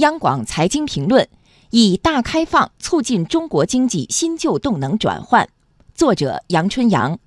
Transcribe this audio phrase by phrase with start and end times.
[0.00, 1.28] 央广财经评论：
[1.70, 5.46] 以大开放促进中国经济新旧动能转换。
[5.94, 7.18] 作者杨春阳。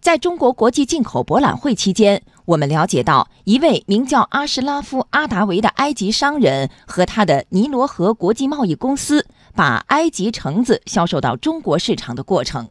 [0.00, 9.24] 在中国国际进口博览会期间，我们了解到，一位名叫阿什拉夫·阿达维的埃及商人和他的尼罗河国际贸易公司
[9.54, 12.68] 把埃及橙子销售到中国市场的过程。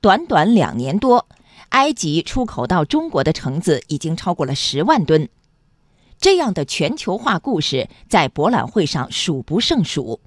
[0.00, 1.26] 短短两年多。
[1.70, 5.28] 埃及出口到中国的橙子已经超过了十万吨，
[6.24, 10.22] 这样的全球化故事在博览会上数不胜数。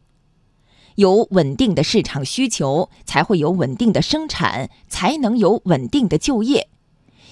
[0.94, 6.70] 有稳定的市场需求，才会有稳定的生产，才能有稳定的就业。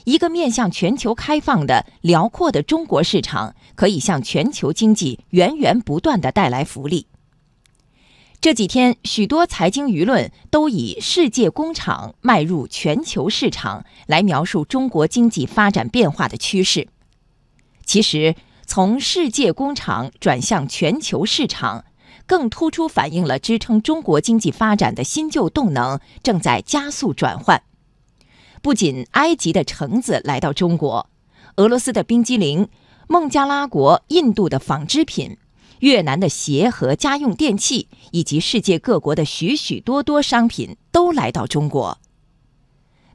[0.06, 7.06] 一个面向全球开放的辽阔的中国市场，可以向全球经济源源不断的带来福利。
[8.42, 16.88] 这几天，许多财经舆论都以“世界工厂迈入全球市场”来描述中国经济发展变化的趋势。
[17.86, 18.34] 其实，
[18.66, 21.86] 从世界工厂转向全球市场，
[22.26, 27.64] 更突出反映了支撑中国经济发展的新旧动能正在加速转换。
[28.62, 31.10] 不仅埃及的橙子来到中国，
[31.58, 32.68] 俄罗斯的冰激凌、
[33.08, 35.38] 孟加拉国、印度的纺织品。
[35.80, 42.00] 越南的鞋和家用电器，以及世界各国的许许多多商品都来到中国。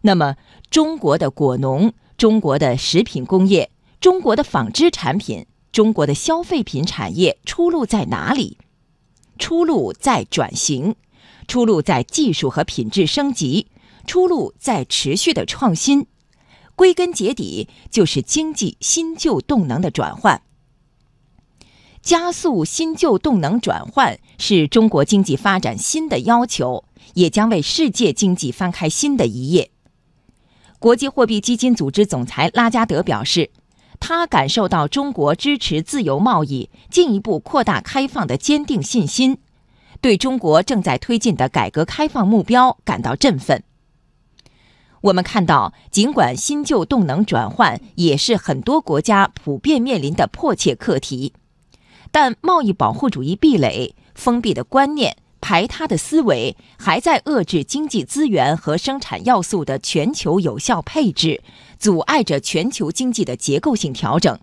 [0.02, 0.36] 那么，
[0.70, 3.70] 中国的果农、中国的食品工业、
[4.00, 8.56] 中国的纺织产品、中国的消费品产业出路在哪里？
[9.38, 10.96] 出路在转型，
[11.46, 13.66] 出路在技术和品质升级，
[14.06, 16.06] 出路在持续的创新。
[16.74, 20.40] 归根结底，就是经济新旧动能的转换。
[22.00, 29.70] 加速新旧动能转换是中国经济发展新的要求，也将为世界经济翻开新的一页。
[30.78, 33.50] 国际货币基金组织总裁拉加德表示，
[34.00, 39.38] 他感受到中国支持自由贸易、进一步扩大开放的坚定信心，
[40.00, 43.62] 对中国正在推进的改革开放目标感到振奋。
[45.02, 51.32] 我们看到，尽管新旧动能转换也是很多国家普遍面临的迫切课题。
[52.10, 61.42] 但贸易保护主义壁垒、封闭的观念、排他的思维，还在遏制经济资源和生产要素的全球有效配置，
[61.78, 64.38] 阻碍着全球经济的结构性调整。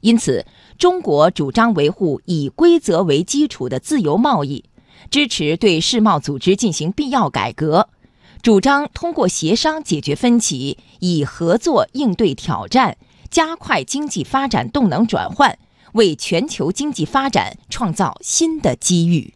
[0.00, 0.44] 因此，
[0.78, 4.64] 中国主张维护以规则为基础的自由贸易，
[5.10, 7.88] 支持对世贸组织进行必要改革，
[8.42, 12.96] 主张通过协商解决分歧，以合作应对挑战，
[13.30, 15.58] 加快经济发展动能转换。
[15.92, 19.34] 为全球经济发展创造新的机遇。